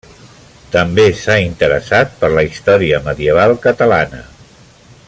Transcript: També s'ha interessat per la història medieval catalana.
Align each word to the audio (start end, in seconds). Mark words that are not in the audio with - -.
També 0.75 1.05
s'ha 1.19 1.35
interessat 1.49 2.17
per 2.23 2.33
la 2.37 2.45
història 2.49 3.03
medieval 3.11 3.55
catalana. 3.67 4.25